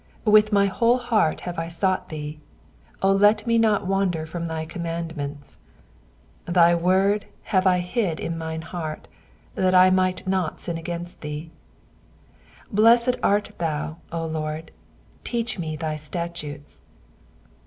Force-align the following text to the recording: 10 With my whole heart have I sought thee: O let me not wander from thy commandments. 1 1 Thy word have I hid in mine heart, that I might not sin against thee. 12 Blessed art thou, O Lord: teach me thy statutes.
10 0.25 0.33
With 0.33 0.51
my 0.51 0.65
whole 0.65 0.97
heart 0.97 1.41
have 1.41 1.59
I 1.59 1.67
sought 1.67 2.09
thee: 2.09 2.39
O 3.03 3.11
let 3.11 3.45
me 3.45 3.59
not 3.59 3.85
wander 3.85 4.25
from 4.25 4.47
thy 4.47 4.65
commandments. 4.65 5.57
1 6.45 6.55
1 6.55 6.55
Thy 6.55 6.73
word 6.73 7.25
have 7.43 7.67
I 7.67 7.77
hid 7.81 8.19
in 8.19 8.35
mine 8.35 8.63
heart, 8.63 9.07
that 9.53 9.75
I 9.75 9.91
might 9.91 10.25
not 10.27 10.59
sin 10.59 10.79
against 10.79 11.21
thee. 11.21 11.51
12 12.71 12.75
Blessed 12.77 13.15
art 13.21 13.51
thou, 13.59 13.97
O 14.11 14.25
Lord: 14.25 14.71
teach 15.23 15.59
me 15.59 15.75
thy 15.75 15.97
statutes. 15.97 16.81